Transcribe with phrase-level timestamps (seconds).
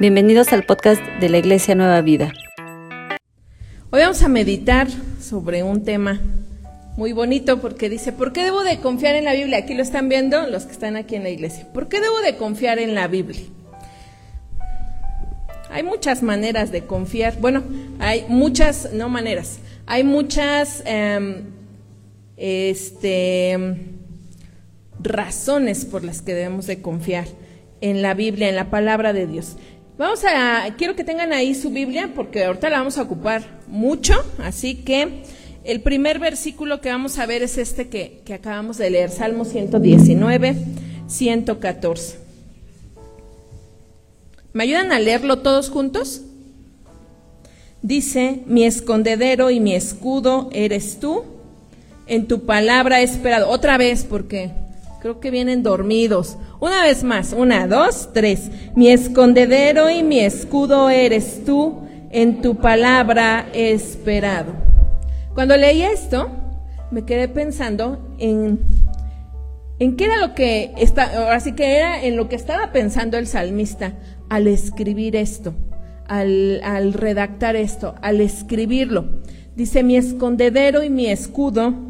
[0.00, 2.32] Bienvenidos al podcast de la Iglesia Nueva Vida.
[3.90, 4.86] Hoy vamos a meditar
[5.20, 6.20] sobre un tema
[6.96, 9.58] muy bonito porque dice, ¿por qué debo de confiar en la Biblia?
[9.58, 11.66] Aquí lo están viendo los que están aquí en la iglesia.
[11.74, 13.40] ¿Por qué debo de confiar en la Biblia?
[15.68, 17.36] Hay muchas maneras de confiar.
[17.40, 17.64] Bueno,
[17.98, 21.42] hay muchas, no maneras, hay muchas em,
[22.36, 23.58] este,
[25.02, 27.26] razones por las que debemos de confiar
[27.80, 29.56] en la Biblia, en la palabra de Dios.
[29.98, 34.14] Vamos a, quiero que tengan ahí su Biblia porque ahorita la vamos a ocupar mucho,
[34.38, 35.24] así que
[35.64, 39.44] el primer versículo que vamos a ver es este que, que acabamos de leer, Salmo
[39.44, 40.54] 119,
[41.08, 42.16] 114.
[44.52, 46.22] ¿Me ayudan a leerlo todos juntos?
[47.82, 51.24] Dice, mi escondedero y mi escudo eres tú,
[52.06, 53.50] en tu palabra he esperado.
[53.50, 54.52] Otra vez, porque
[55.00, 56.38] Creo que vienen dormidos.
[56.58, 58.50] Una vez más, una, dos, tres.
[58.74, 64.54] Mi escondedero y mi escudo eres tú, en tu palabra he esperado.
[65.34, 66.28] Cuando leí esto,
[66.90, 68.58] me quedé pensando en,
[69.78, 73.28] en qué era lo que está, así que era en lo que estaba pensando el
[73.28, 73.92] salmista
[74.28, 75.54] al escribir esto,
[76.08, 79.20] al, al redactar esto, al escribirlo.
[79.54, 81.87] Dice, mi escondedero y mi escudo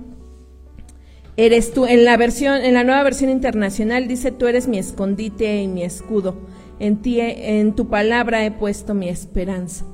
[1.39, 1.87] eres tú.
[1.87, 5.85] En la versión, en la nueva versión internacional dice, tú eres mi escondite y mi
[5.85, 6.37] escudo.
[6.81, 9.87] En ti, en tu palabra he puesto mi esperanza.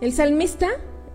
[0.00, 0.68] El salmista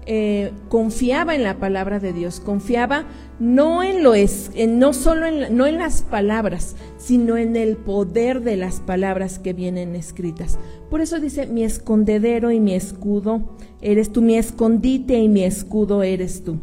[0.06, 3.06] eh, confiaba en la palabra de Dios, confiaba
[3.40, 8.42] no en lo es, no solo en, no en las palabras, sino en el poder
[8.42, 10.60] de las palabras que vienen escritas.
[10.92, 16.04] Por eso dice, mi escondedero y mi escudo eres tú, mi escondite y mi escudo
[16.04, 16.60] eres tú.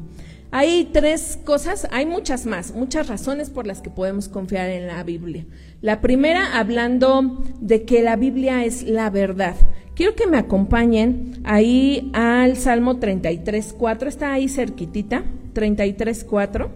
[0.55, 5.03] Hay tres cosas, hay muchas más, muchas razones por las que podemos confiar en la
[5.03, 5.47] Biblia.
[5.81, 9.57] La primera, hablando de que la Biblia es la verdad.
[9.95, 16.71] Quiero que me acompañen ahí al Salmo 33, 4, está ahí cerquitita, 33, 4.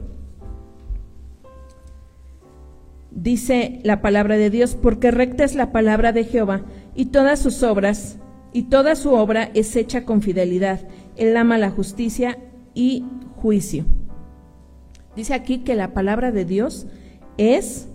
[3.11, 6.63] Dice la palabra de Dios, porque recta es la palabra de Jehová
[6.95, 8.17] y todas sus obras,
[8.55, 10.89] y toda su obra es hecha con fidelidad.
[11.17, 12.39] Él ama la justicia
[12.73, 13.05] y
[13.47, 13.85] juicio.
[15.15, 16.89] Dice aquí que la palabra de Dios
[17.39, 17.87] es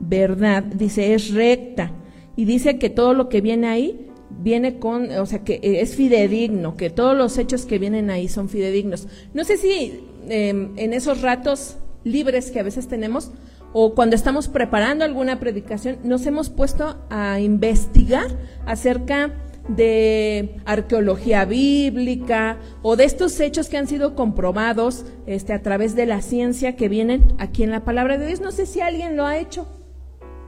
[0.00, 1.92] verdad, dice es recta
[2.34, 6.76] y dice que todo lo que viene ahí viene con, o sea, que es fidedigno,
[6.76, 9.06] que todos los hechos que vienen ahí son fidedignos.
[9.32, 13.30] No sé si em, en esos ratos libres que a veces tenemos
[13.72, 18.26] o cuando estamos preparando alguna predicación, nos hemos puesto a investigar
[18.66, 19.32] acerca
[19.76, 26.06] de arqueología bíblica o de estos hechos que han sido comprobados este, a través de
[26.06, 28.40] la ciencia que vienen aquí en la palabra de Dios.
[28.40, 29.68] No sé si alguien lo ha hecho.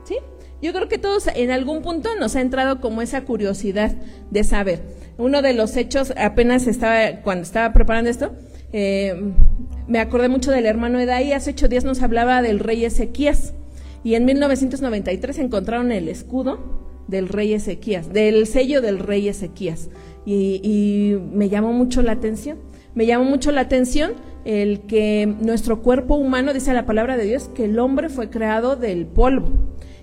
[0.05, 0.17] ¿Sí?
[0.61, 3.93] Yo creo que todos en algún punto nos ha entrado como esa curiosidad
[4.31, 4.83] de saber.
[5.19, 8.33] Uno de los hechos, apenas estaba, cuando estaba preparando esto,
[8.73, 9.33] eh,
[9.87, 13.55] me acordé mucho del hermano Edaí, hace ocho días nos hablaba del rey Ezequías.
[14.05, 16.72] Y en 1993 encontraron el escudo
[17.13, 19.89] del rey Ezequías, del sello del rey Ezequías.
[20.27, 22.59] Y, me llamó mucho la atención.
[22.95, 24.13] Me llamó mucho la atención
[24.45, 28.75] el que nuestro cuerpo humano, dice la palabra de Dios, que el hombre fue creado
[28.75, 29.53] del polvo.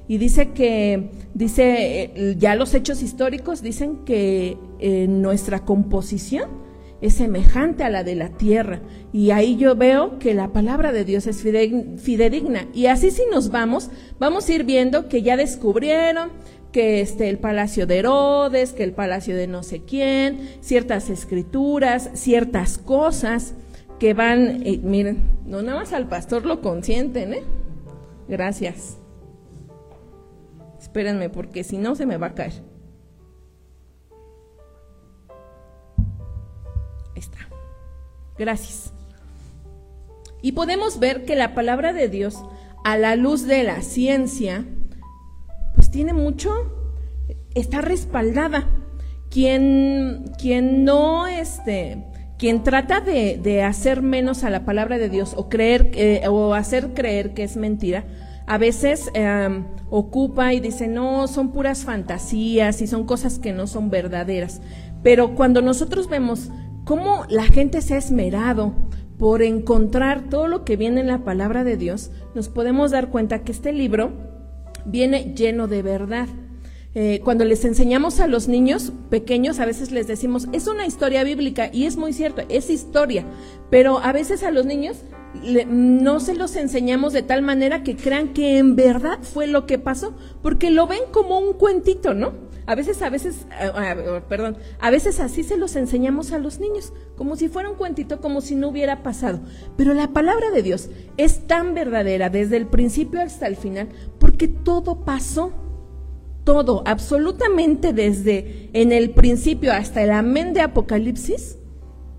[0.07, 6.49] Y dice que, dice, eh, ya los hechos históricos dicen que eh, nuestra composición
[7.01, 8.81] es semejante a la de la tierra.
[9.13, 12.67] Y ahí yo veo que la palabra de Dios es fidedigna.
[12.73, 13.89] Y así si nos vamos,
[14.19, 16.31] vamos a ir viendo que ya descubrieron,
[16.71, 22.11] que este, el palacio de Herodes, que el palacio de no sé quién, ciertas escrituras,
[22.13, 23.53] ciertas cosas
[23.99, 27.43] que van, eh, miren, no nada más al pastor lo consienten, ¿eh?
[28.27, 28.97] Gracias.
[30.79, 32.53] Espérenme, porque si no se me va a caer.
[37.13, 37.39] Ahí está.
[38.37, 38.93] Gracias.
[40.41, 42.41] Y podemos ver que la palabra de Dios,
[42.85, 44.65] a la luz de la ciencia,
[45.89, 46.51] pues tiene mucho,
[47.55, 48.69] está respaldada.
[49.31, 52.05] Quien, quien no, este,
[52.37, 56.93] quien trata de, hacer menos a la palabra de Dios o creer eh, o hacer
[56.93, 58.05] creer que es mentira,
[58.47, 63.65] a veces em, ocupa y dice, no, son puras fantasías y son cosas que no
[63.65, 64.61] son verdaderas.
[65.03, 66.49] Pero cuando nosotros vemos
[66.85, 68.73] cómo la gente se ha esmerado
[69.17, 73.43] por encontrar todo lo que viene en la palabra de Dios, nos podemos dar cuenta
[73.43, 74.28] que este libro
[74.85, 76.27] viene lleno de verdad.
[76.95, 81.23] Eh, cuando les enseñamos a los niños pequeños, a veces les decimos, es una historia
[81.23, 83.25] bíblica, y es muy cierto, es historia,
[83.69, 84.97] pero a veces a los niños
[85.67, 89.77] no se los enseñamos de tal manera que crean que en verdad fue lo que
[89.77, 92.48] pasó, porque lo ven como un cuentito, ¿no?
[92.69, 96.93] A veces, a veces, eh, perdón, a veces así se los enseñamos a los niños,
[97.15, 99.39] como si fuera un cuentito, como si no hubiera pasado.
[99.75, 103.89] Pero la palabra de Dios es tan verdadera desde el principio hasta el final,
[104.19, 105.51] porque todo pasó.
[106.43, 111.57] Todo, absolutamente desde en el principio hasta el amén de Apocalipsis,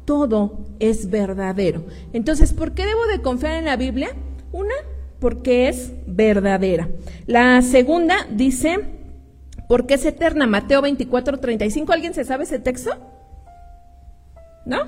[0.05, 1.85] todo es verdadero.
[2.13, 4.17] Entonces, ¿por qué debo de confiar en la Biblia?
[4.51, 4.75] Una,
[5.21, 6.89] porque es verdadera.
[7.27, 9.00] La segunda dice,
[9.71, 10.49] porque es eterna.
[10.49, 11.93] Mateo 24, 35.
[11.93, 12.91] ¿Alguien se sabe ese texto?
[14.67, 14.81] ¿No?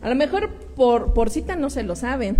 [0.00, 2.34] A lo mejor por, por cita no se lo sabe.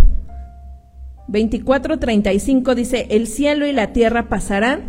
[1.28, 4.84] 24, 35 dice, el cielo y la tierra pasarán.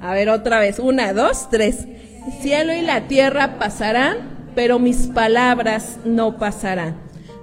[0.00, 1.88] A ver otra vez, una, dos, tres.
[2.24, 6.94] El cielo y la tierra pasarán, pero mis palabras no pasarán.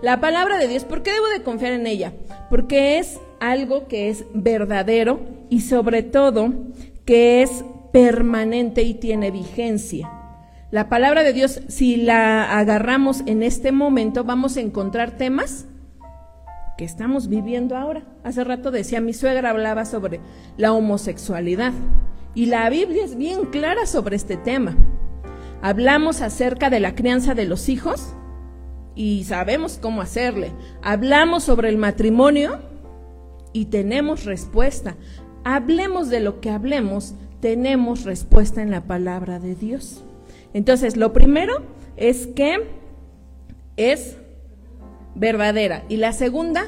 [0.01, 2.13] La palabra de Dios, ¿por qué debo de confiar en ella?
[2.49, 5.19] Porque es algo que es verdadero
[5.49, 6.53] y sobre todo
[7.05, 10.11] que es permanente y tiene vigencia.
[10.69, 15.65] La palabra de Dios, si la agarramos en este momento, vamos a encontrar temas
[16.77, 18.03] que estamos viviendo ahora.
[18.23, 20.19] Hace rato decía, mi suegra hablaba sobre
[20.57, 21.73] la homosexualidad
[22.35, 24.75] y la Biblia es bien clara sobre este tema.
[25.61, 28.13] Hablamos acerca de la crianza de los hijos
[28.93, 30.51] y sabemos cómo hacerle.
[30.83, 32.59] Hablamos sobre el matrimonio
[33.53, 34.95] y tenemos respuesta.
[35.43, 40.03] Hablemos de lo que hablemos, tenemos respuesta en la palabra de Dios.
[40.53, 41.63] Entonces, lo primero
[41.95, 42.57] es que
[43.77, 44.17] es
[45.15, 46.67] verdadera y la segunda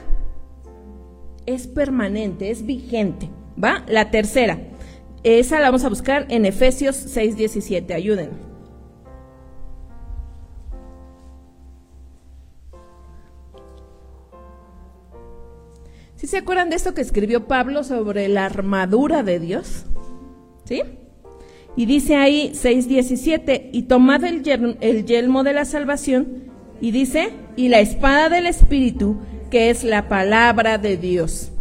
[1.45, 3.29] es permanente, es vigente,
[3.61, 3.83] ¿va?
[3.87, 4.59] La tercera,
[5.23, 8.48] esa la vamos a buscar en Efesios 6:17, ayúdenme.
[16.19, 19.85] ¿Sí se acuerdan de esto que escribió Pablo sobre la armadura de Dios?
[20.65, 20.81] ¿Sí?
[21.77, 24.43] Y dice ahí 6.17, y tomad el,
[24.81, 26.43] el yelmo de la salvación,
[26.81, 29.17] y dice, y la espada del Espíritu,
[29.49, 31.53] que es la palabra de Dios.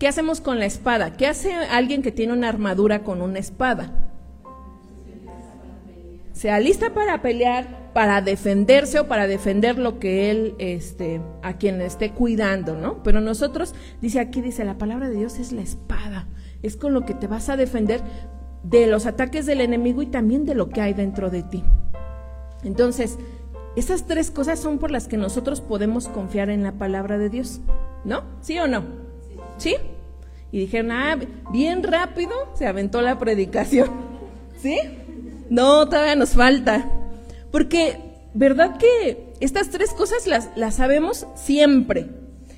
[0.00, 1.16] ¿Qué hacemos con la espada?
[1.16, 3.92] ¿Qué hace alguien que tiene una armadura con una espada?
[6.32, 11.80] se alista para pelear, para defenderse o para defender lo que él, este, a quien
[11.80, 13.02] esté cuidando, ¿no?
[13.02, 16.28] Pero nosotros, dice aquí, dice, la palabra de Dios es la espada,
[16.62, 18.02] es con lo que te vas a defender
[18.64, 21.64] de los ataques del enemigo y también de lo que hay dentro de ti.
[22.64, 23.16] Entonces,
[23.76, 27.62] esas tres cosas son por las que nosotros podemos confiar en la palabra de Dios,
[28.04, 28.24] ¿no?
[28.42, 28.82] ¿Sí o no?
[29.56, 29.74] ¿Sí?
[30.52, 31.16] Y dijeron, ah,
[31.50, 33.88] bien rápido se aventó la predicación,
[34.58, 34.78] ¿sí?
[35.48, 36.90] No, todavía nos falta.
[37.56, 37.98] Porque,
[38.34, 42.10] ¿verdad que estas tres cosas las, las sabemos siempre?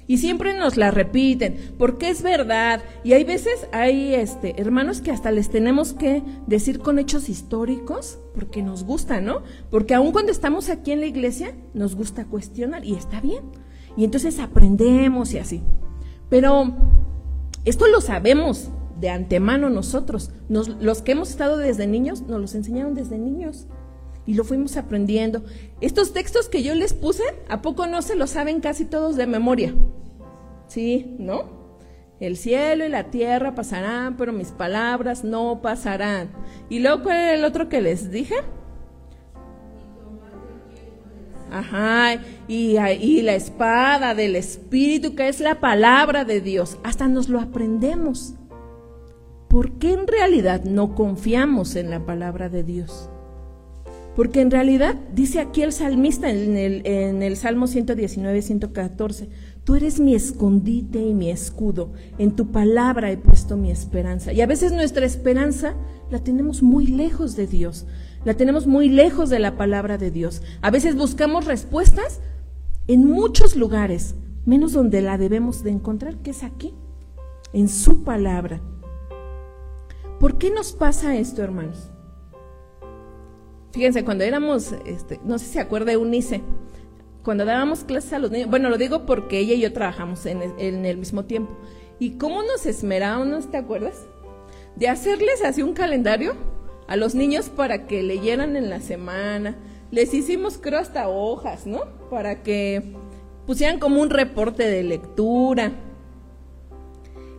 [0.09, 2.83] Y siempre nos las repiten, porque es verdad.
[3.05, 8.19] Y hay veces, hay este, hermanos que hasta les tenemos que decir con hechos históricos,
[8.35, 9.45] porque nos gusta, ¿no?
[9.71, 13.45] Porque aun cuando estamos aquí en la iglesia, nos gusta cuestionar y está bien.
[13.97, 15.63] Y entonces aprendemos y así.
[16.29, 16.75] Pero
[17.65, 20.33] esto lo sabemos, de antemano nosotros.
[20.49, 23.69] los que hemos estado desde niños, nos los enseñaron desde niños
[24.29, 25.43] y lo fuimos aprendiendo.
[25.81, 29.27] Estos textos que yo les puse, ¿a poco no se los saben casi todos de
[29.27, 29.75] memoria?
[30.67, 31.57] Sí, ¿no?
[32.21, 36.29] El cielo y la tierra pasarán, pero mis palabras no pasarán.
[36.69, 38.35] ¿Y luego cuál era el otro que les dije?
[41.51, 46.77] Ajá, y, y la espada del Espíritu, que es la palabra de Dios.
[46.85, 48.35] Hasta nos lo aprendemos.
[49.49, 53.09] ¿por qué en realidad no confiamos en la palabra de Dios?
[54.19, 59.29] Porque en realidad, dice aquí el salmista en el, en el Salmo 119, 114,
[59.63, 64.33] tú eres mi escondite y mi escudo, en tu palabra he puesto mi esperanza.
[64.33, 65.77] Y a veces nuestra esperanza
[66.11, 67.87] la tenemos muy lejos de Dios,
[68.25, 70.43] la tenemos muy lejos de la palabra de Dios.
[70.63, 72.21] A veces buscamos respuestas
[72.89, 76.75] en muchos lugares, menos donde la debemos de encontrar, que es aquí,
[77.53, 78.61] en su palabra.
[80.19, 81.93] ¿Por qué nos pasa esto, hermanos?
[83.79, 86.43] Fíjense, cuando éramos, este, no sé si se acuerda de Unice,
[87.23, 90.43] cuando dábamos clases a los niños, bueno, lo digo porque ella y yo trabajamos en
[90.59, 91.57] el, mismo tiempo.
[92.01, 94.05] ¿Y cómo nos esmerábamos, te acuerdas?
[94.75, 96.35] De hacerles así un calendario
[96.89, 99.57] a los niños para que leyeran en la semana.
[99.93, 101.85] Les hicimos, creo, hasta hojas, ¿no?
[102.11, 102.97] Para que
[103.47, 105.71] pusieran como un reporte de lectura.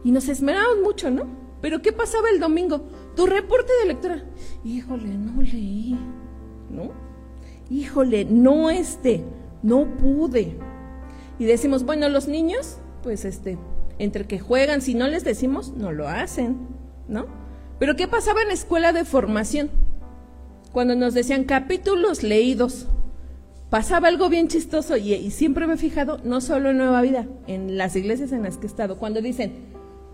[0.05, 1.27] Y nos esmeramos mucho, ¿no?
[1.59, 2.87] Pero ¿qué pasaba el domingo?
[3.17, 4.23] Tu reporte de lectura.
[4.63, 5.97] Híjole, no leí.
[7.69, 9.23] Híjole, no este,
[9.61, 10.57] no pude.
[11.37, 13.57] Y decimos, bueno, los niños, pues este,
[13.97, 16.57] entre que juegan, si no les decimos, no lo hacen,
[17.07, 17.27] ¿no?
[17.79, 19.69] Pero ¿qué pasaba en la escuela de formación?
[20.71, 22.87] Cuando nos decían capítulos leídos,
[23.69, 27.77] pasaba algo bien chistoso y, siempre me he fijado, no solo en Nueva Vida, en
[27.77, 29.53] las iglesias en las que he estado, cuando dicen,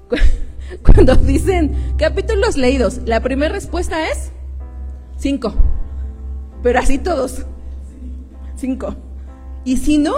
[0.83, 4.31] cuando dicen capítulos leídos, la primera respuesta es
[5.17, 5.53] cinco,
[6.65, 7.45] pero así todos,
[8.55, 8.95] cinco.
[9.65, 10.15] Y si no,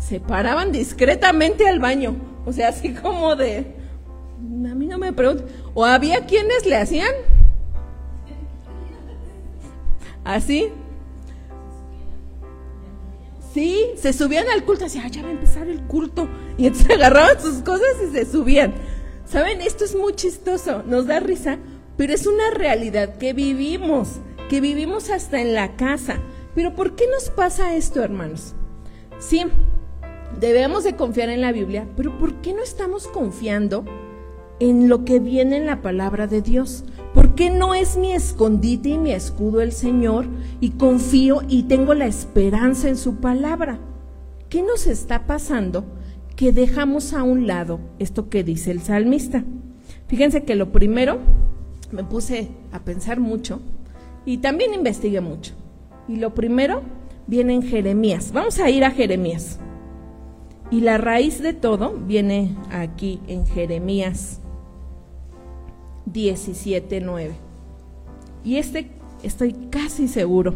[0.00, 3.76] se paraban discretamente al baño, o sea, así como de,
[4.38, 7.14] a mí no me preguntan, o había quienes le hacían
[10.24, 10.72] así,
[13.54, 16.28] Sí, se subían al culto, decían, ya va a empezar el culto.
[16.56, 18.74] Y entonces agarraban sus cosas y se subían.
[19.24, 19.60] ¿Saben?
[19.60, 21.58] Esto es muy chistoso, nos da risa,
[21.96, 24.20] pero es una realidad que vivimos,
[24.50, 26.18] que vivimos hasta en la casa.
[26.56, 28.56] Pero ¿por qué nos pasa esto, hermanos?
[29.20, 29.44] Sí,
[30.40, 33.84] debemos de confiar en la Biblia, pero ¿por qué no estamos confiando
[34.58, 36.84] en lo que viene en la palabra de Dios?
[37.14, 40.26] ¿Por qué no es mi escondite y mi escudo el Señor
[40.60, 43.78] y confío y tengo la esperanza en su palabra?
[44.48, 45.84] ¿Qué nos está pasando
[46.34, 49.44] que dejamos a un lado esto que dice el salmista?
[50.08, 51.18] Fíjense que lo primero,
[51.92, 53.60] me puse a pensar mucho
[54.24, 55.54] y también investigué mucho.
[56.08, 56.82] Y lo primero
[57.26, 58.32] viene en Jeremías.
[58.32, 59.58] Vamos a ir a Jeremías.
[60.70, 64.40] Y la raíz de todo viene aquí en Jeremías
[66.12, 67.30] 17.9.
[68.44, 68.90] Y este
[69.22, 70.54] estoy casi seguro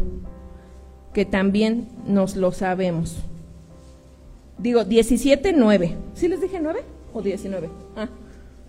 [1.13, 3.17] que también nos lo sabemos.
[4.57, 5.95] Digo, 17.9.
[6.13, 6.81] ¿Sí les dije 9
[7.13, 7.69] o 19?
[7.95, 8.09] Ah,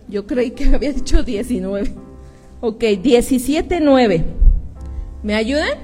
[0.08, 1.92] yo creí que había dicho 19.
[2.60, 4.45] Ok, 17.9.
[5.26, 5.76] ¿Me ayudan?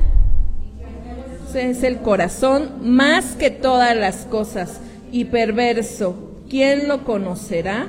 [1.52, 4.80] Es el corazón más que todas las cosas
[5.10, 6.14] y perverso.
[6.48, 7.88] ¿Quién lo conocerá?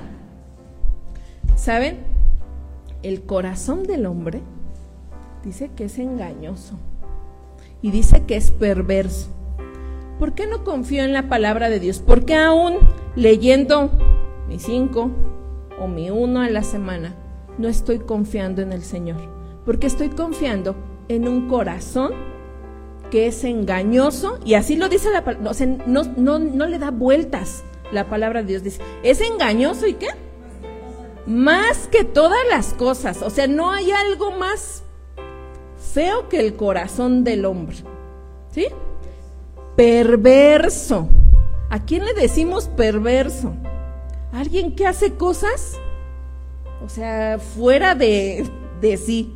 [1.55, 1.99] ¿Saben?
[3.03, 4.41] el corazón del hombre
[5.43, 6.79] dice que es engañoso
[7.83, 9.27] y dice que es perverso.
[10.17, 11.99] ¿Por qué no confío en la palabra de Dios?
[11.99, 12.79] ¿Por qué aún
[13.15, 13.91] leyendo
[14.47, 15.11] mi cinco
[15.79, 17.13] o mi uno a la semana
[17.59, 19.21] no estoy confiando en el Señor?
[19.65, 22.13] Porque estoy confiando en un corazón
[23.11, 25.51] que es engañoso y así lo dice la palabra,
[25.85, 28.63] no, no, no le da vueltas la palabra de Dios.
[28.63, 30.07] Dice, es engañoso y qué?
[31.25, 33.21] más que todas las cosas.
[33.21, 34.83] O sea, no hay algo más
[35.93, 37.77] feo que el corazón del hombre.
[38.51, 38.67] ¿Sí?
[39.75, 41.07] Perverso.
[41.69, 43.53] ¿A quién le decimos perverso?
[44.31, 45.79] ¿Alguien que hace cosas?
[46.85, 48.47] O sea, fuera de,
[48.81, 49.35] de sí.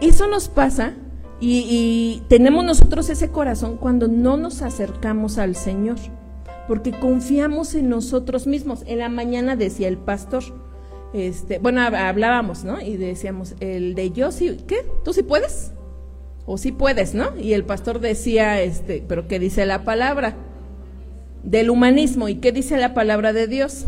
[0.00, 0.94] Eso nos pasa
[1.40, 5.96] y, tenemos nosotros ese corazón cuando no nos acercamos al Señor
[6.68, 8.84] porque confiamos en nosotros mismos.
[8.86, 10.44] En la mañana decía el pastor,
[11.12, 12.80] este, bueno, hablábamos, ¿no?
[12.80, 14.86] Y decíamos, el de yo sí, ¿qué?
[15.02, 15.72] ¿Tú sí puedes?
[16.46, 17.36] O sí puedes, ¿no?
[17.36, 20.36] Y el pastor decía, este, pero ¿qué dice la palabra?
[21.42, 22.28] Del humanismo.
[22.28, 23.86] ¿Y qué dice la palabra de Dios?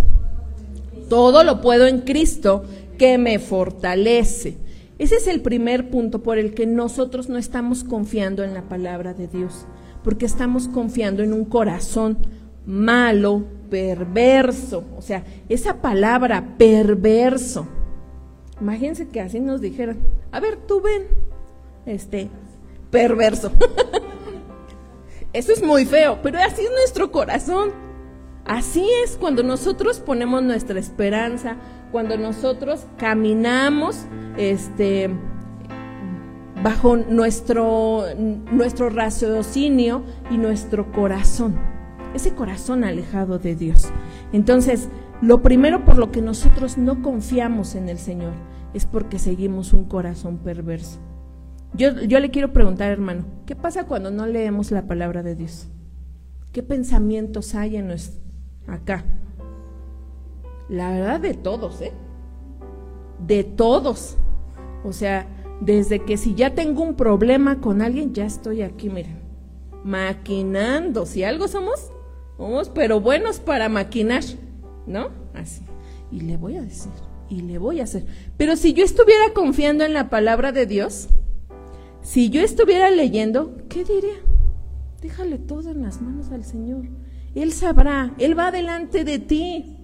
[1.09, 2.65] Todo lo puedo en Cristo
[2.99, 4.57] que me fortalece.
[5.03, 9.15] Ese es el primer punto por el que nosotros no estamos confiando en la palabra
[9.15, 9.67] de Dios,
[10.05, 12.19] porque estamos confiando en un corazón
[12.67, 14.85] malo, perverso.
[14.97, 17.67] O sea, esa palabra perverso.
[18.61, 19.99] Imagínense que así nos dijeran,
[20.31, 21.09] a ver, tú ven,
[21.85, 22.29] este,
[22.93, 23.51] perverso.
[25.33, 27.73] Eso es muy feo, pero así es nuestro corazón.
[28.45, 31.57] Así es cuando nosotros ponemos nuestra esperanza,
[31.93, 34.07] cuando nosotros caminamos
[34.37, 35.11] este
[36.63, 41.57] bajo nuestro nuestro raciocinio y nuestro corazón
[42.15, 43.91] ese corazón alejado de Dios.
[44.33, 44.89] Entonces,
[45.21, 48.33] lo primero por lo que nosotros no confiamos en el Señor
[48.75, 50.99] es porque seguimos un corazón perverso.
[51.75, 55.69] Yo, yo le quiero preguntar, hermano, ¿qué pasa cuando no leemos la palabra de Dios?
[56.53, 58.21] ¿Qué pensamientos hay en nuestro,
[58.67, 59.05] acá?
[60.69, 61.93] La verdad de todos, ¿eh?
[63.19, 64.17] De todos.
[64.85, 65.27] O sea,
[65.61, 69.21] desde que si ya tengo un problema con alguien, ya estoy aquí, miren,
[69.85, 71.07] maquinando.
[71.07, 71.91] Si algo somos,
[72.37, 74.25] somos pero buenos para maquinar,
[74.87, 75.11] ¿no?
[75.35, 75.63] Así.
[76.11, 76.93] Y le voy a decir,
[77.29, 78.05] y le voy a hacer.
[78.37, 81.09] Pero si yo estuviera confiando en la palabra de Dios,
[82.03, 84.17] si yo estuviera leyendo, ¿qué diría?
[85.01, 86.85] Déjale todo en las manos al Señor.
[87.35, 89.79] Él sabrá, Él va delante de ti.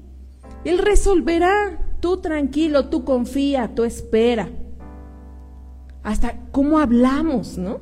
[0.64, 1.84] Él resolverá.
[2.00, 4.48] Tú tranquilo, tú confía, tú espera.
[6.04, 7.80] Hasta cómo hablamos, ¿no?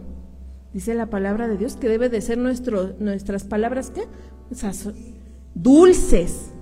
[0.72, 4.02] Dice la palabra de Dios que debe de ser nuestras palabras, ¿qué?
[5.54, 6.52] dulces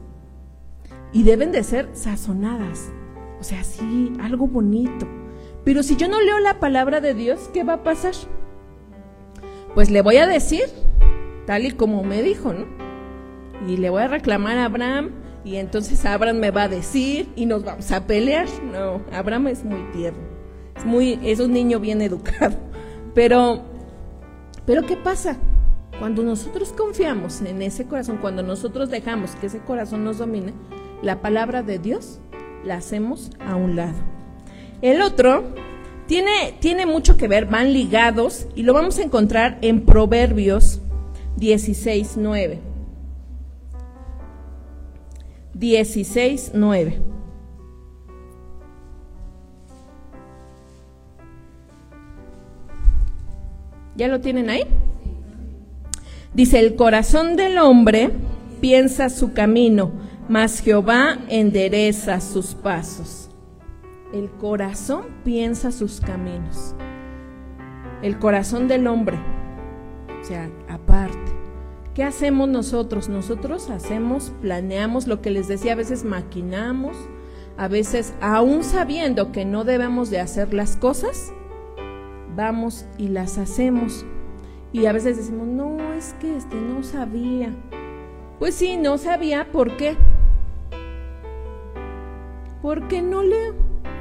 [1.12, 2.92] y deben de ser sazonadas.
[3.40, 5.06] O sea, sí, algo bonito.
[5.64, 8.14] Pero si yo no leo la palabra de Dios, ¿qué va a pasar?
[9.74, 10.64] Pues le voy a decir,
[11.46, 12.66] tal y como me dijo, ¿no?
[13.68, 15.10] Y le voy a reclamar a Abraham,
[15.44, 18.46] y entonces Abraham me va a decir, y nos vamos a pelear.
[18.72, 20.22] No, Abraham es muy tierno,
[20.76, 22.56] es, muy, es un niño bien educado.
[23.14, 23.62] Pero,
[24.66, 25.36] pero ¿qué pasa?
[26.00, 30.52] Cuando nosotros confiamos en ese corazón, cuando nosotros dejamos que ese corazón nos domine,
[31.00, 32.18] la palabra de Dios
[32.64, 33.94] la hacemos a un lado.
[34.82, 35.44] El otro
[36.06, 40.80] tiene, tiene mucho que ver, van ligados y lo vamos a encontrar en Proverbios
[41.36, 42.60] 16, 9.
[45.54, 47.00] 16, 9.
[53.96, 54.64] ¿Ya lo tienen ahí?
[56.34, 58.10] Dice, el corazón del hombre
[58.60, 59.92] piensa su camino,
[60.28, 63.30] mas Jehová endereza sus pasos.
[64.12, 66.74] El corazón piensa sus caminos.
[68.02, 69.16] El corazón del hombre.
[70.20, 71.23] O sea, aparte.
[71.94, 73.08] ¿Qué hacemos nosotros?
[73.08, 76.96] Nosotros hacemos, planeamos lo que les decía, a veces maquinamos,
[77.56, 81.32] a veces aún sabiendo que no debemos de hacer las cosas,
[82.34, 84.04] vamos y las hacemos
[84.74, 87.54] y a veces decimos, no, es que este no sabía.
[88.40, 89.96] Pues sí, no sabía, ¿por qué?
[92.60, 93.52] Porque no leo,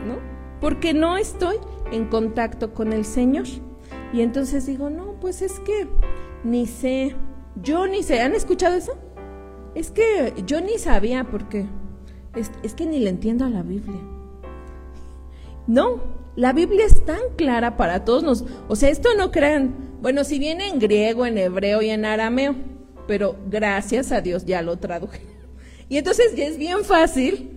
[0.08, 0.16] ¿no?
[0.60, 1.58] Porque no estoy
[1.92, 3.46] en contacto con el Señor.
[4.14, 5.88] Y entonces digo, no, pues es que
[6.44, 7.16] ni sé,
[7.62, 8.94] yo ni sé, ¿han escuchado eso?
[9.76, 11.66] Es que yo ni sabía porque
[12.36, 14.02] es, es que ni le entiendo a la Biblia.
[15.68, 16.02] No,
[16.36, 20.40] la Biblia es tan clara para todos nos, o sea, esto no crean, bueno, si
[20.40, 22.56] viene en griego, en hebreo y en arameo,
[23.08, 25.22] pero gracias a Dios ya lo traduje.
[25.90, 27.52] Y entonces ya es bien fácil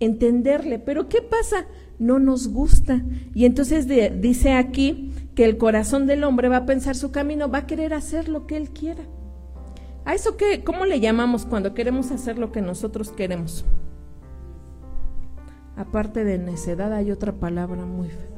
[0.00, 1.66] entenderle, pero ¿qué pasa?
[1.98, 3.02] No nos gusta.
[3.34, 3.86] Y entonces
[4.20, 7.92] dice aquí que el corazón del hombre va a pensar su camino, va a querer
[7.92, 9.02] hacer lo que él quiera.
[10.08, 13.66] ¿A eso qué, cómo le llamamos cuando queremos hacer lo que nosotros queremos?
[15.76, 18.30] Aparte de necedad hay otra palabra muy fea.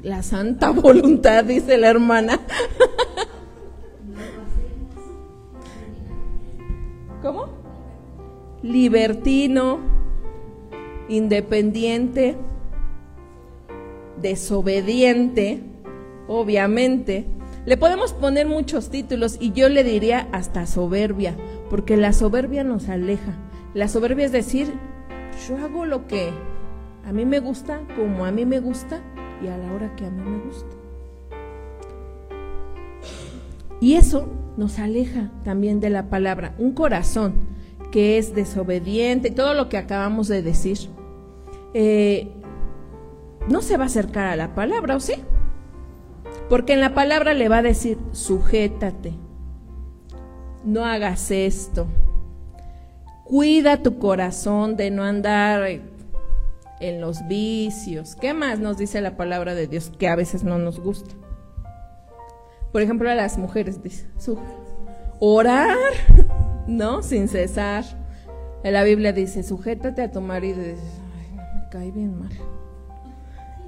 [0.00, 2.40] La santa voluntad, dice la hermana.
[7.20, 7.48] ¿Cómo?
[8.62, 9.80] Libertino,
[11.10, 12.38] independiente,
[14.22, 15.62] desobediente,
[16.26, 17.35] obviamente.
[17.66, 21.36] Le podemos poner muchos títulos y yo le diría hasta soberbia,
[21.68, 23.34] porque la soberbia nos aleja.
[23.74, 24.72] La soberbia es decir,
[25.48, 26.30] yo hago lo que
[27.04, 29.00] a mí me gusta, como a mí me gusta
[29.42, 30.76] y a la hora que a mí me gusta.
[33.80, 36.54] Y eso nos aleja también de la palabra.
[36.58, 37.34] Un corazón
[37.90, 40.78] que es desobediente, todo lo que acabamos de decir,
[41.74, 42.28] eh,
[43.48, 45.14] no se va a acercar a la palabra, ¿o sí?
[46.48, 49.14] Porque en la palabra le va a decir, sujétate,
[50.64, 51.86] no hagas esto,
[53.26, 55.68] Cuida tu corazón de no andar
[56.78, 58.14] en los vicios.
[58.14, 61.12] ¿Qué más nos dice la palabra de Dios que a veces no nos gusta?
[62.70, 64.06] Por ejemplo, a las mujeres dice,
[65.18, 65.76] orar,
[66.68, 67.02] ¿no?
[67.02, 67.84] Sin cesar.
[68.62, 72.20] En la Biblia dice, sujétate a tu marido y dices, ay, no, me cae bien
[72.20, 72.32] mal.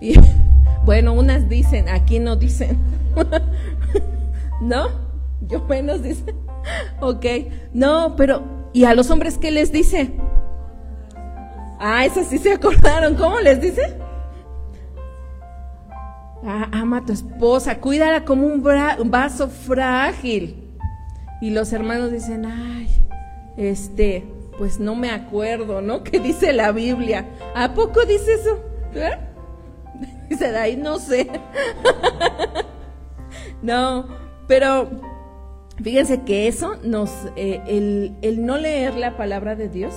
[0.00, 0.14] Y
[0.84, 2.78] bueno, unas dicen, aquí no dicen.
[4.60, 4.88] ¿No?
[5.48, 6.34] Yo menos dicen.
[7.00, 7.24] Ok.
[7.72, 10.10] No, pero ¿Y a los hombres qué les dice?
[11.80, 13.14] Ah, esas sí se acordaron.
[13.14, 13.82] ¿Cómo les dice?
[16.44, 18.64] Ah, ama a tu esposa, cuídala como un,
[19.00, 20.76] un, vaso frágil.
[21.40, 22.88] Y los hermanos dicen, ay,
[23.56, 24.24] este,
[24.56, 26.02] pues no me acuerdo, ¿no?
[26.04, 27.26] ¿Qué dice la Biblia?
[27.54, 28.60] ¿A poco dice eso?
[30.38, 31.28] De ahí no sé.
[33.62, 34.06] no,
[34.46, 34.88] pero
[35.82, 39.94] Fíjense que eso nos, eh, el, no leer la palabra de Dios,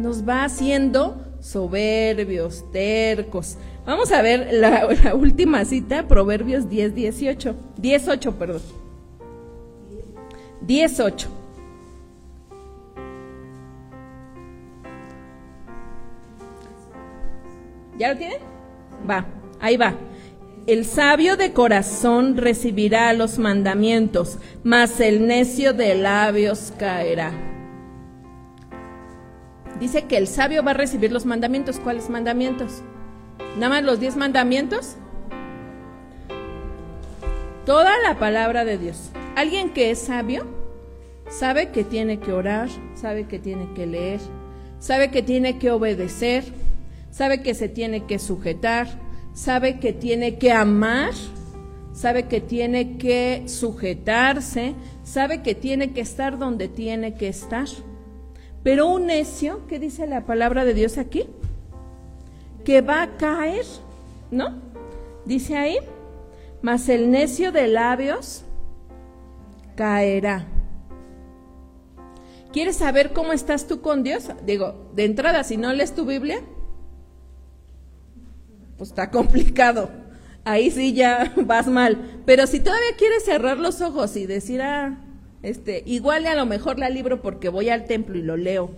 [0.00, 3.58] nos va haciendo soberbios, tercos.
[3.86, 8.62] Vamos a ver la, última cita, Proverbios 10, 18, 18, perdón.
[10.62, 11.28] 18.
[17.98, 18.55] ¿Ya lo tienen?
[19.08, 19.26] Va,
[19.60, 19.94] ahí va.
[20.66, 27.32] El sabio de corazón recibirá los mandamientos, mas el necio de labios caerá.
[29.78, 31.78] Dice que el sabio va a recibir los mandamientos.
[31.78, 32.82] ¿Cuáles mandamientos?
[33.56, 34.96] ¿Nada más los diez mandamientos?
[37.64, 39.10] Toda la palabra de Dios.
[39.36, 40.46] Alguien que es sabio
[41.28, 44.20] sabe que tiene que orar, sabe que tiene que leer,
[44.78, 46.44] sabe que tiene que obedecer,
[47.16, 48.88] sabe que se tiene que sujetar,
[49.32, 51.14] sabe que tiene que amar,
[51.94, 57.68] sabe que tiene que sujetarse, sabe que tiene que estar donde tiene que estar.
[58.62, 61.24] Pero un necio, ¿qué dice la palabra de Dios aquí?
[62.66, 63.64] Que va a caer,
[64.30, 64.60] ¿no?
[65.24, 65.78] Dice ahí,
[66.60, 68.44] mas el necio de labios
[69.74, 70.44] caerá.
[72.52, 74.28] ¿Quieres saber cómo estás tú con Dios?
[74.44, 76.42] Digo, de entrada, si no lees tu Biblia,
[78.76, 79.90] pues está complicado.
[80.44, 82.20] Ahí sí ya vas mal.
[82.24, 84.98] Pero si todavía quieres cerrar los ojos y decir, ah,
[85.42, 88.70] este, igual a lo mejor la libro porque voy al templo y lo leo.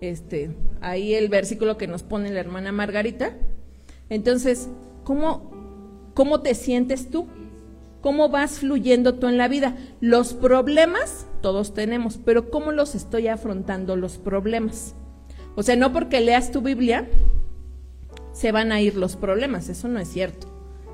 [0.00, 3.34] Este, ahí el versículo que nos pone la hermana Margarita.
[4.10, 4.68] Entonces,
[5.04, 7.26] ¿cómo, cómo te sientes tú?
[8.00, 9.76] ¿Cómo vas fluyendo tú en la vida?
[10.00, 14.94] Los problemas todos tenemos, pero ¿cómo los estoy afrontando los problemas?
[15.56, 17.06] O sea, no porque leas tu Biblia
[18.34, 20.48] se van a ir los problemas, eso no es cierto.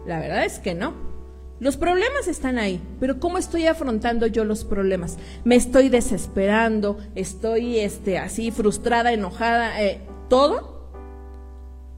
[0.07, 0.95] La verdad es que no.
[1.59, 5.19] Los problemas están ahí, pero ¿cómo estoy afrontando yo los problemas?
[5.45, 6.99] ¿Me estoy desesperando?
[7.15, 9.83] ¿Estoy este, así frustrada, enojada?
[9.83, 10.81] Eh, ¿Todo?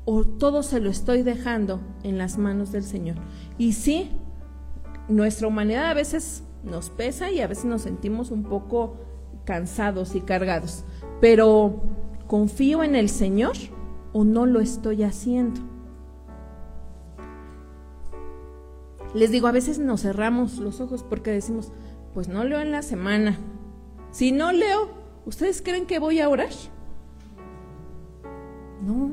[0.04, 3.16] ¿O todo se lo estoy dejando en las manos del Señor?
[3.58, 4.10] Y sí,
[5.08, 8.96] nuestra humanidad a veces nos pesa y a veces nos sentimos un poco
[9.44, 10.84] cansados y cargados,
[11.20, 11.82] pero
[12.28, 13.54] ¿confío en el Señor
[14.12, 15.60] o no lo estoy haciendo?
[19.14, 21.72] Les digo, a veces nos cerramos los ojos porque decimos,
[22.14, 23.38] pues no leo en la semana.
[24.10, 24.88] Si no leo,
[25.26, 26.50] ¿ustedes creen que voy a orar?
[28.84, 29.12] No.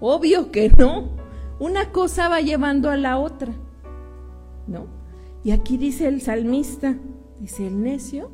[0.00, 1.08] Obvio que no.
[1.58, 3.52] Una cosa va llevando a la otra.
[4.66, 4.86] ¿No?
[5.44, 6.96] Y aquí dice el salmista,
[7.38, 8.30] dice, el necio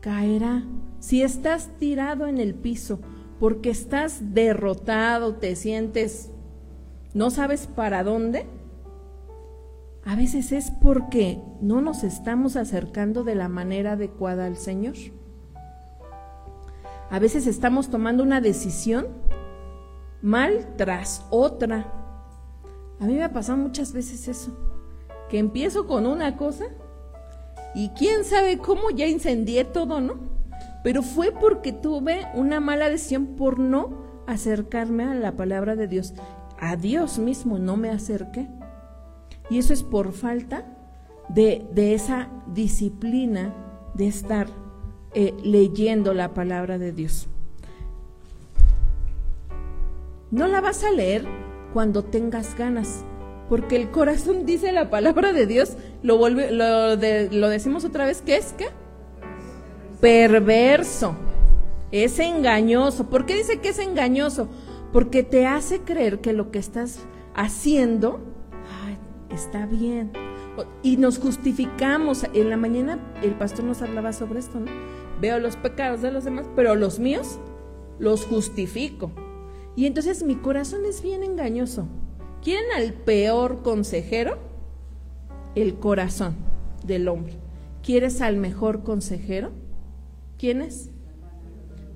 [0.00, 0.64] caerá.
[1.00, 2.98] Si estás tirado en el piso
[3.38, 6.30] porque estás derrotado, te sientes,
[7.12, 8.46] no sabes para dónde,
[10.04, 14.94] a veces es porque no nos estamos acercando de la manera adecuada al Señor.
[17.10, 19.06] A veces estamos tomando una decisión
[20.20, 21.90] mal tras otra.
[23.00, 24.52] A mí me ha pasado muchas veces eso,
[25.30, 26.66] que empiezo con una cosa
[27.74, 30.33] y quién sabe cómo ya incendié todo, ¿no?
[30.84, 36.12] Pero fue porque tuve una mala decisión por no acercarme a la palabra de Dios.
[36.60, 38.46] A Dios mismo no me acerqué.
[39.48, 40.66] Y eso es por falta
[41.30, 43.54] de, esa disciplina
[43.94, 44.46] de estar
[45.14, 47.28] eh, leyendo la palabra de Dios.
[50.30, 51.24] No la vas a leer
[51.72, 53.06] cuando tengas ganas,
[53.48, 58.20] porque el corazón dice la palabra de Dios, lo, vuelve, lo, lo decimos otra vez,
[58.20, 58.66] ¿qué es qué?
[60.00, 61.14] Perverso,
[61.90, 63.08] es engañoso.
[63.08, 64.48] ¿Por qué dice que es engañoso?
[64.92, 67.00] Porque te hace creer que lo que estás
[67.34, 68.20] haciendo
[69.30, 70.12] está bien.
[70.82, 72.24] Y nos justificamos.
[72.32, 74.70] En la mañana el pastor nos hablaba sobre esto, ¿no?
[75.20, 77.38] Veo los pecados de los demás, pero los míos
[77.98, 79.10] los justifico.
[79.76, 81.86] Y entonces mi corazón es bien engañoso.
[82.42, 84.38] ¿Quieren al peor consejero?
[85.54, 86.36] El corazón
[86.84, 87.34] del hombre.
[87.82, 89.50] ¿Quieres al mejor consejero?
[90.38, 90.90] ¿Quién es?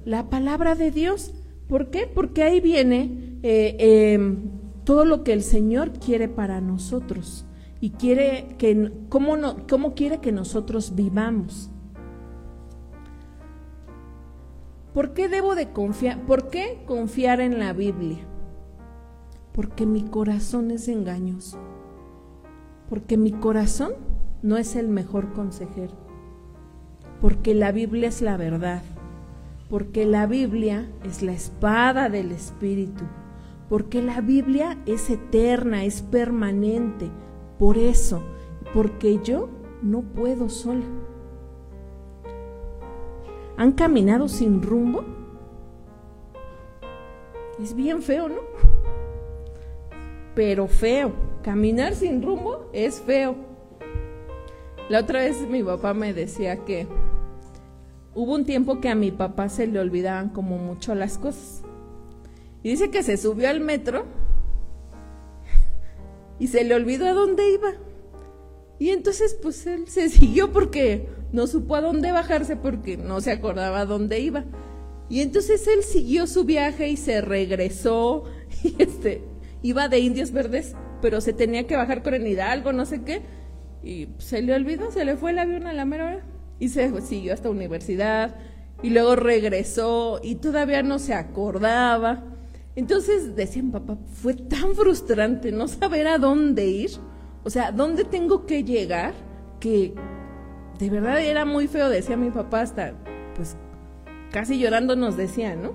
[0.05, 1.35] La palabra de Dios.
[1.69, 2.07] ¿Por qué?
[2.07, 4.51] Porque ahí viene eh, em,
[4.85, 7.45] todo lo que el Señor quiere para nosotros
[7.81, 11.71] y quiere que cómo, no, cómo quiere que nosotros vivamos.
[14.95, 16.25] ¿Por qué debo de confiar?
[16.27, 18.19] ¿Por qué confiar en la Biblia?
[19.53, 21.59] Porque mi corazón es engañoso.
[22.89, 23.93] Porque mi corazón
[24.43, 26.08] no es el mejor consejero.
[27.21, 28.83] Porque la Biblia es la verdad.
[29.69, 33.05] Porque la Biblia es la espada del Espíritu
[33.69, 37.11] porque la Biblia es eterna, es permanente.
[37.59, 38.23] Por eso,
[38.73, 39.49] porque yo
[39.83, 40.85] no puedo sola.
[43.57, 45.05] ¿Han caminado sin rumbo?
[47.61, 48.41] Es bien feo, ¿no?
[50.35, 51.13] Pero feo.
[51.43, 53.35] Caminar sin rumbo es feo.
[54.89, 56.87] La otra vez mi papá me decía que
[58.19, 61.63] hubo un tiempo que a mi papá se le olvidaban como mucho las cosas.
[62.65, 64.07] Y dice que se subió al metro
[66.41, 67.75] y se le olvidó a dónde iba.
[68.81, 73.31] Y entonces pues él se siguió porque no supo a dónde bajarse porque no se
[73.31, 74.45] acordaba a dónde iba.
[75.09, 78.25] Y entonces él siguió su viaje y se regresó.
[78.65, 79.23] Y este,
[79.63, 83.23] iba de Indios Verdes, pero se tenía que bajar con el Hidalgo, no sé qué.
[83.85, 86.38] Y se le olvidó, se le fue el avión a la mera hora.
[86.59, 88.37] Y se siguió hasta universidad
[88.83, 92.25] y luego regresó y todavía no se acordaba.
[92.77, 96.91] Entonces decían, papá, fue tan frustrante no saber a dónde ir,
[97.45, 99.15] o sea, dónde tengo que llegar,
[99.59, 99.95] que
[100.79, 102.95] de verdad era muy feo, decía mi papá, hasta
[103.35, 103.57] pues
[104.31, 105.73] casi llorando nos decía, ¿no?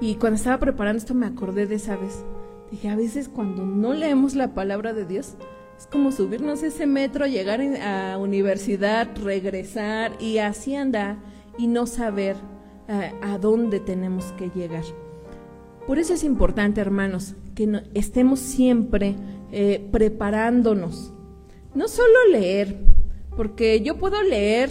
[0.00, 2.24] Y cuando estaba preparando esto me acordé de esa vez.
[2.72, 5.36] Dije, a veces cuando no leemos la palabra de Dios,
[5.78, 11.16] es como subirnos ese metro, llegar a universidad, regresar y así andar
[11.58, 12.36] y no saber
[12.88, 14.84] eh, a dónde tenemos que llegar.
[15.86, 19.16] Por eso es importante, hermanos, que estemos siempre
[19.50, 21.12] eh, preparándonos.
[21.74, 22.76] No solo leer,
[23.36, 24.70] porque yo puedo leer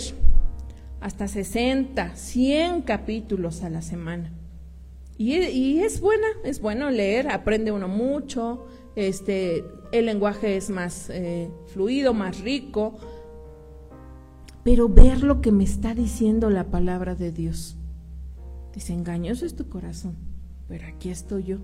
[1.01, 4.31] hasta 60, 100 capítulos a la semana.
[5.17, 11.49] Y, es buena, es bueno leer, aprende uno mucho, este, el lenguaje es más eh,
[11.67, 12.95] fluido, más rico,
[14.63, 17.77] pero ver lo que me está diciendo la palabra de Dios.
[18.73, 20.15] Dice, engañoso es tu corazón,
[20.67, 21.57] pero aquí estoy yo.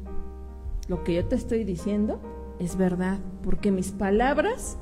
[0.88, 2.20] Lo que yo te estoy diciendo
[2.60, 4.78] es verdad, porque mis palabras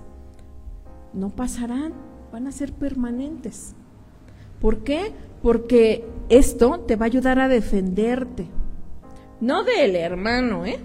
[1.13, 1.93] no pasarán,
[2.31, 3.75] van a ser permanentes.
[4.59, 5.13] ¿Por qué?
[5.41, 8.47] Porque esto te va a ayudar a defenderte.
[9.41, 10.79] No del hermano, ¿eh?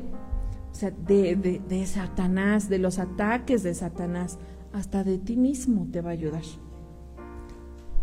[0.71, 4.39] O sea, de, de, de Satanás, de los ataques de Satanás,
[4.73, 6.43] hasta de ti mismo te va a ayudar.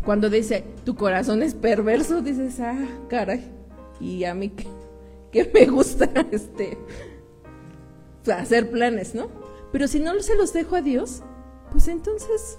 [0.03, 3.51] Cuando dice, tu corazón es perverso, dices, ah, caray,
[3.99, 4.49] y a mí
[5.31, 6.77] que, me gusta este,
[8.33, 9.27] hacer planes, ¿no?
[9.71, 11.23] Pero si no se los dejo a Dios,
[11.71, 12.57] pues entonces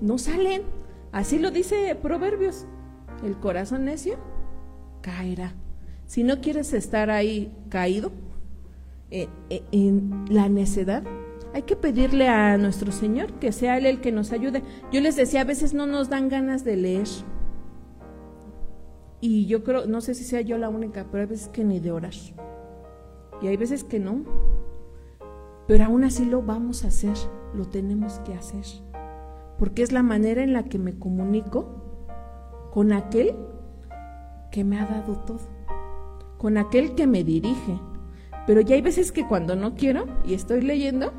[0.00, 0.62] no salen.
[1.10, 2.66] Así lo dice Proverbios.
[3.24, 4.16] El corazón necio
[5.00, 5.54] caerá.
[6.06, 8.12] Si no quieres estar ahí caído
[9.14, 11.04] eh, eh, en la necedad,
[11.52, 14.62] hay que pedirle a nuestro Señor que sea Él el que nos ayude.
[14.90, 17.08] Yo les decía, a veces no nos dan ganas de leer.
[19.20, 21.78] Y yo creo, no sé si sea yo la única, pero hay veces que ni
[21.78, 22.14] de orar.
[23.42, 24.24] Y hay veces que no.
[25.68, 27.16] Pero aún así lo vamos a hacer,
[27.54, 28.64] lo tenemos que hacer.
[29.58, 31.68] Porque es la manera en la que me comunico
[32.72, 33.36] con aquel
[34.50, 35.40] que me ha dado todo,
[36.38, 37.78] con aquel que me dirige.
[38.46, 41.12] Pero ya hay veces que cuando no quiero y estoy leyendo,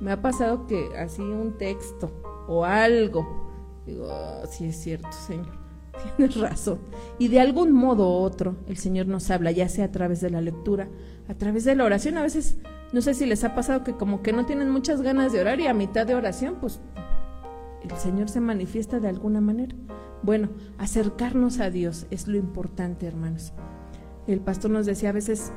[0.00, 2.10] me ha pasado que así un texto
[2.48, 5.58] o algo, digo, oh, sí es cierto, Señor,
[6.16, 6.80] tienes razón.
[7.18, 10.30] Y de algún modo u otro el Señor nos habla, ya sea a través de
[10.30, 10.88] la lectura,
[11.28, 12.18] a través de la oración.
[12.18, 12.58] A veces,
[12.92, 15.60] no sé si les ha pasado que como que no tienen muchas ganas de orar
[15.60, 16.80] y a mitad de oración, pues
[17.82, 19.76] el Señor se manifiesta de alguna manera.
[20.22, 23.52] Bueno, acercarnos a Dios es lo importante, hermanos.
[24.26, 25.52] El pastor nos decía a veces,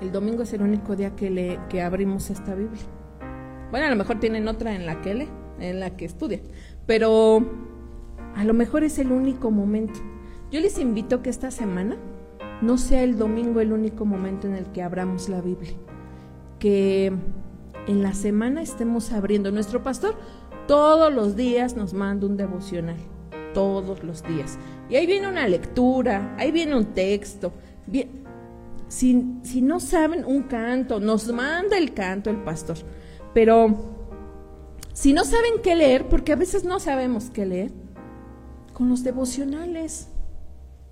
[0.00, 2.82] el domingo es el único día que, le, que abrimos esta Biblia.
[3.70, 5.28] Bueno, a lo mejor tienen otra en la que lee,
[5.58, 6.40] en la que estudia,
[6.86, 7.44] pero
[8.34, 9.98] a lo mejor es el único momento.
[10.50, 11.96] Yo les invito que esta semana
[12.62, 15.72] no sea el domingo el único momento en el que abramos la Biblia,
[16.58, 17.12] que
[17.86, 19.50] en la semana estemos abriendo.
[19.50, 20.16] Nuestro pastor
[20.66, 22.96] todos los días nos manda un devocional,
[23.54, 24.58] todos los días.
[24.88, 27.52] Y ahí viene una lectura, ahí viene un texto.
[28.88, 32.78] Si, si no saben un canto, nos manda el canto el pastor.
[33.34, 33.96] Pero
[34.92, 37.72] si no saben qué leer, porque a veces no sabemos qué leer,
[38.72, 40.08] con los devocionales,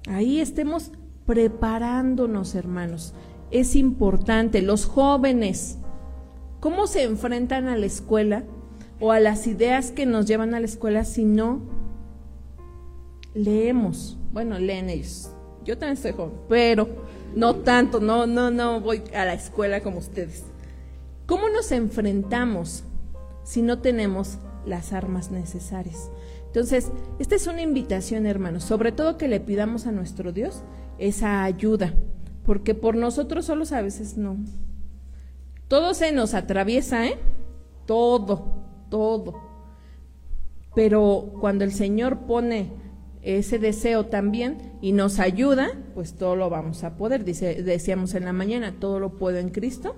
[0.08, 0.92] ahí estemos
[1.26, 3.14] preparándonos, hermanos.
[3.50, 5.78] Es importante, los jóvenes,
[6.60, 8.44] ¿cómo se enfrentan a la escuela
[9.00, 11.62] o a las ideas que nos llevan a la escuela si no
[13.34, 14.18] leemos?
[14.32, 15.30] Bueno, leen ellos.
[15.64, 16.88] Yo también soy joven, pero
[17.34, 20.44] no tanto, no, no, no voy a la escuela como ustedes.
[21.26, 22.84] ¿Cómo nos enfrentamos
[23.44, 26.10] si no tenemos las armas necesarias?
[26.46, 30.62] Entonces, esta es una invitación, hermanos, sobre todo que le pidamos a nuestro Dios
[30.98, 31.94] esa ayuda,
[32.44, 34.36] porque por nosotros solos a veces no.
[35.66, 37.18] Todo se nos atraviesa, ¿eh?
[37.86, 39.40] Todo, todo.
[40.74, 42.83] Pero cuando el Señor pone
[43.24, 47.24] ese deseo también y nos ayuda, pues todo lo vamos a poder.
[47.24, 49.96] Dice, decíamos en la mañana, todo lo puedo en Cristo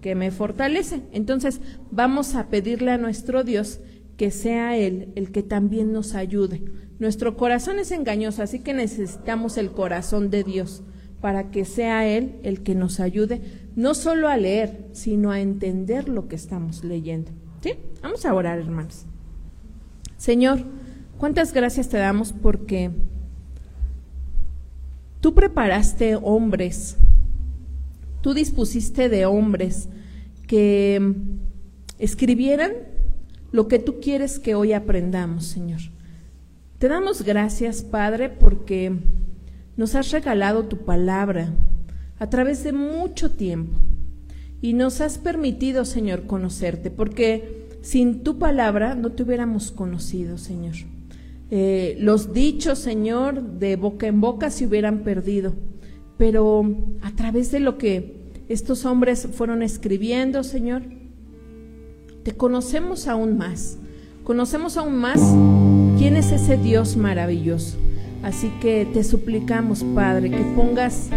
[0.00, 1.02] que me fortalece.
[1.12, 3.80] Entonces vamos a pedirle a nuestro Dios
[4.16, 6.62] que sea Él el que también nos ayude.
[6.98, 10.82] Nuestro corazón es engañoso, así que necesitamos el corazón de Dios
[11.20, 13.42] para que sea Él el que nos ayude,
[13.76, 17.30] no solo a leer, sino a entender lo que estamos leyendo.
[17.62, 17.74] ¿Sí?
[18.02, 19.06] Vamos a orar, hermanos.
[20.16, 20.64] Señor,
[21.20, 22.90] cuántas gracias te damos porque
[25.20, 26.96] tú preparaste hombres
[28.20, 29.88] Tú dispusiste de hombres
[30.46, 31.14] que
[31.98, 32.72] escribieran
[33.50, 35.80] lo que tú quieres que hoy aprendamos, Señor.
[36.78, 38.92] Te damos gracias, Padre, porque
[39.76, 41.52] nos has regalado tu palabra
[42.18, 43.78] a través de mucho tiempo
[44.60, 50.74] y nos has permitido, Señor, conocerte, porque sin tu palabra no te hubiéramos conocido, Señor.
[51.50, 55.54] Eh, los dichos, Señor, de boca en boca se hubieran perdido,
[56.16, 56.64] pero
[57.02, 60.82] a través de lo que estos hombres fueron escribiendo, Señor,
[62.22, 63.78] te conocemos aún más.
[64.24, 65.20] Conocemos aún más
[65.98, 67.78] quién es ese Dios maravilloso.
[68.22, 71.08] Así que te suplicamos, Padre, que pongas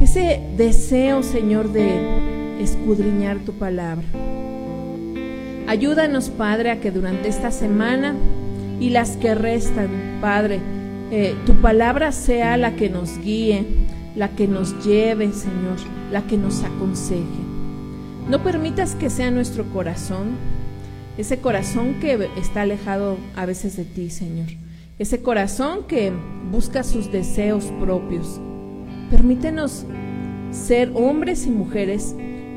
[0.00, 4.04] ese deseo, Señor, de escudriñar tu palabra.
[5.68, 8.14] Ayúdanos, Padre, a que durante esta semana
[8.78, 9.88] y las que restan,
[10.20, 10.60] Padre,
[11.10, 13.64] eh, tu palabra sea la que nos guíe,
[14.14, 15.78] la que nos lleve, Señor,
[16.12, 17.24] la que nos aconseje.
[18.28, 20.36] No permitas que sea nuestro corazón,
[21.18, 24.46] ese corazón que está alejado a veces de ti, Señor.
[25.00, 26.12] Ese corazón que
[26.50, 28.40] busca sus deseos propios.
[29.10, 29.84] Permítenos
[30.52, 32.14] ser hombres y mujeres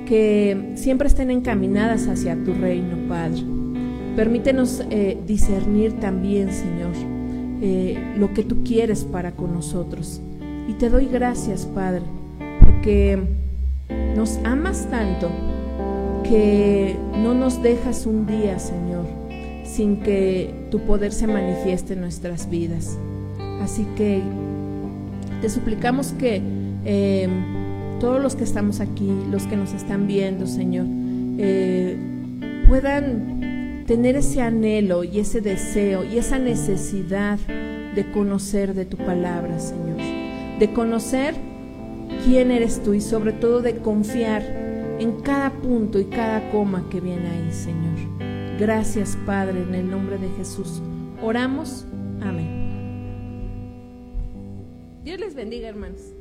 [0.09, 3.43] que siempre estén encaminadas hacia tu reino, Padre.
[4.15, 6.93] Permítenos eh, discernir también, Señor,
[7.61, 10.19] eh, lo que tú quieres para con nosotros.
[10.67, 12.01] Y te doy gracias, Padre,
[12.59, 13.19] porque
[14.15, 15.29] nos amas tanto
[16.23, 19.05] que no nos dejas un día, Señor,
[19.63, 22.97] sin que tu poder se manifieste en nuestras vidas.
[23.61, 24.23] Así que
[25.39, 26.41] te suplicamos que
[26.83, 27.29] eh,
[27.99, 30.87] todos los que estamos aquí, los que nos están viendo, Señor,
[31.37, 31.97] eh,
[32.67, 37.39] puedan tener ese anhelo y ese deseo y esa necesidad
[37.95, 39.97] de conocer de tu palabra, Señor,
[40.59, 41.35] de conocer
[42.25, 44.43] quién eres tú y sobre todo de confiar
[44.99, 47.97] en cada punto y cada coma que viene ahí, Señor.
[48.59, 50.81] Gracias, Padre, en el nombre de Jesús.
[51.21, 51.85] Oramos.
[52.21, 52.59] Amén.
[55.03, 56.18] Dios les bendiga, hermanos.